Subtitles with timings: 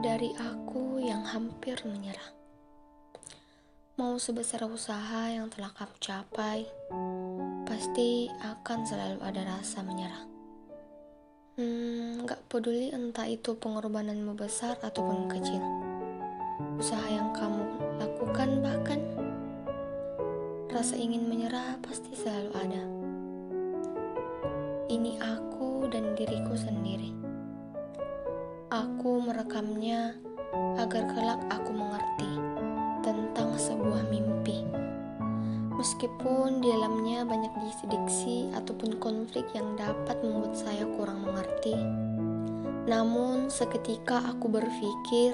[0.00, 2.32] dari aku yang hampir menyerah.
[4.00, 6.64] Mau sebesar usaha yang telah kamu capai,
[7.68, 10.24] pasti akan selalu ada rasa menyerah.
[11.60, 15.60] Hmm, gak peduli entah itu pengorbananmu besar ataupun kecil.
[16.80, 17.60] Usaha yang kamu
[18.00, 19.04] lakukan bahkan
[20.72, 22.82] rasa ingin menyerah pasti selalu ada.
[24.88, 27.29] Ini aku dan diriku sendiri.
[29.40, 30.20] Merekamnya
[30.76, 32.28] agar kelak aku mengerti
[33.00, 34.68] tentang sebuah mimpi.
[35.80, 41.72] Meskipun di dalamnya banyak diksi-diksi ataupun konflik yang dapat membuat saya kurang mengerti,
[42.84, 45.32] namun seketika aku berpikir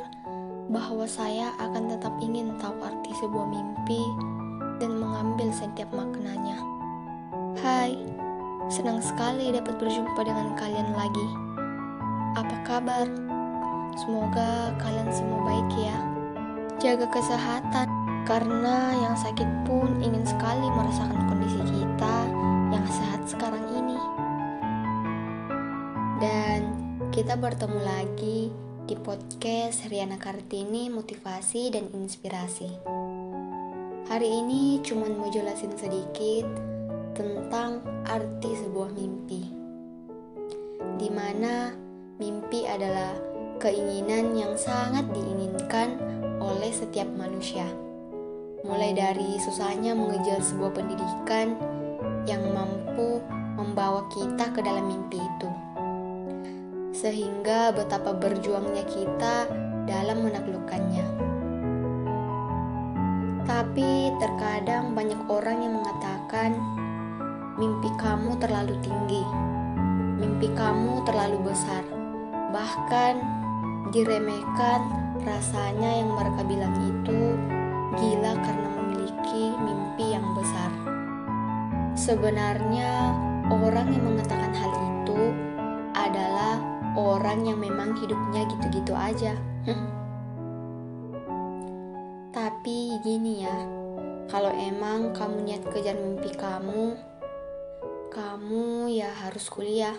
[0.71, 4.07] bahwa saya akan tetap ingin tahu arti sebuah mimpi
[4.79, 6.63] dan mengambil setiap maknanya.
[7.59, 7.99] Hai,
[8.71, 11.27] senang sekali dapat berjumpa dengan kalian lagi.
[12.39, 13.27] Apa kabar?
[14.07, 15.99] Semoga kalian semua baik ya.
[16.79, 17.91] Jaga kesehatan,
[18.23, 22.17] karena yang sakit pun ingin sekali merasakan kondisi kita
[22.71, 23.99] yang sehat sekarang ini.
[26.23, 26.71] Dan
[27.11, 28.55] kita bertemu lagi
[28.87, 32.71] di podcast Riana Kartini Motivasi dan Inspirasi.
[34.07, 36.47] Hari ini cuma mau jelasin sedikit
[37.19, 39.51] tentang arti sebuah mimpi.
[40.95, 41.75] Di mana
[42.23, 43.26] mimpi adalah
[43.59, 45.97] keinginan yang sangat diinginkan
[46.41, 47.65] oleh setiap manusia.
[48.67, 51.55] Mulai dari susahnya mengejar sebuah pendidikan
[52.27, 53.23] yang mampu
[53.57, 55.51] membawa kita ke dalam mimpi itu.
[56.91, 59.47] Sehingga betapa berjuangnya kita
[59.87, 61.07] dalam menaklukkannya.
[63.47, 66.59] Tapi terkadang banyak orang yang mengatakan
[67.57, 69.23] mimpi kamu terlalu tinggi,
[70.19, 71.87] mimpi kamu terlalu besar,
[72.51, 73.23] bahkan
[73.95, 74.81] diremehkan
[75.23, 77.21] rasanya yang mereka bilang itu
[77.97, 80.71] gila karena memiliki mimpi yang besar.
[81.97, 83.15] Sebenarnya
[83.49, 85.21] orang yang mengatakan hal itu
[85.97, 86.61] adalah
[86.97, 89.33] orang yang memang hidupnya gitu-gitu aja.
[92.37, 93.57] Tapi gini ya,
[94.29, 97.01] kalau emang kamu niat kejar mimpi kamu,
[98.13, 99.97] kamu ya harus kuliah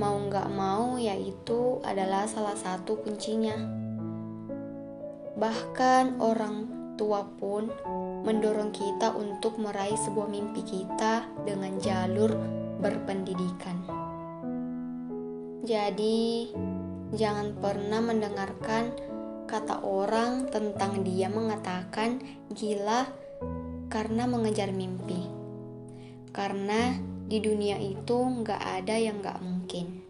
[0.00, 3.52] mau nggak mau yaitu adalah salah satu kuncinya.
[5.36, 6.56] Bahkan orang
[6.96, 7.68] tua pun
[8.24, 12.32] mendorong kita untuk meraih sebuah mimpi kita dengan jalur
[12.80, 13.76] berpendidikan.
[15.60, 16.48] Jadi,
[17.12, 18.96] jangan pernah mendengarkan
[19.44, 22.24] kata orang tentang dia mengatakan
[22.56, 23.04] gila
[23.92, 25.28] karena mengejar mimpi.
[26.32, 26.96] Karena
[27.30, 30.02] di dunia itu nggak ada yang nggak mungkin.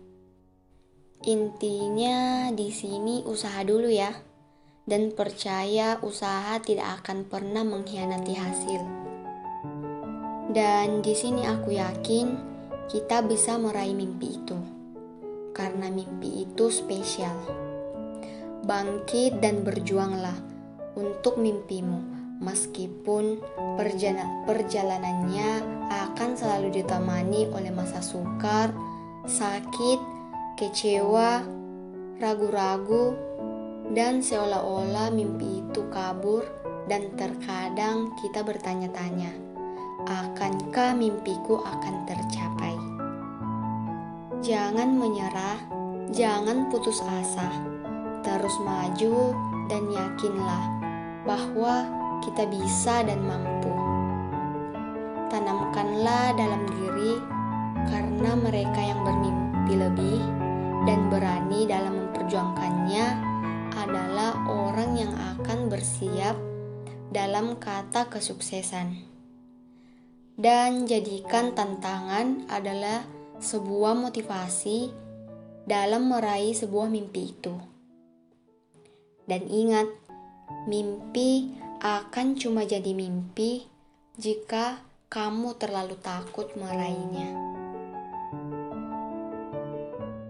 [1.21, 4.09] Intinya di sini usaha dulu ya,
[4.89, 8.83] dan percaya usaha tidak akan pernah mengkhianati hasil.
[10.57, 12.27] Dan di sini aku yakin
[12.89, 14.57] kita bisa meraih mimpi itu,
[15.53, 17.37] karena mimpi itu spesial.
[18.65, 20.41] Bangkit dan berjuanglah
[20.97, 23.37] untuk mimpimu meskipun
[24.49, 25.51] perjalanannya
[25.93, 28.73] akan selalu ditemani oleh masa sukar,
[29.29, 30.01] sakit,
[30.57, 31.45] kecewa,
[32.17, 33.13] ragu-ragu,
[33.93, 36.43] dan seolah-olah mimpi itu kabur
[36.89, 39.31] dan terkadang kita bertanya-tanya,
[40.09, 42.75] akankah mimpiku akan tercapai?
[44.41, 45.61] Jangan menyerah,
[46.17, 47.53] jangan putus asa,
[48.25, 49.37] terus maju
[49.69, 50.65] dan yakinlah
[51.29, 53.73] bahwa kita bisa dan mampu.
[55.33, 57.17] Tanamkanlah dalam diri
[57.89, 60.21] karena mereka yang bermimpi lebih
[60.85, 63.07] dan berani dalam memperjuangkannya
[63.77, 66.37] adalah orang yang akan bersiap
[67.11, 69.09] dalam kata kesuksesan.
[70.41, 73.05] Dan jadikan tantangan adalah
[73.41, 74.89] sebuah motivasi
[75.69, 77.55] dalam meraih sebuah mimpi itu.
[79.29, 79.87] Dan ingat,
[80.65, 83.65] mimpi akan cuma jadi mimpi
[84.21, 87.50] jika kamu terlalu takut meraihnya.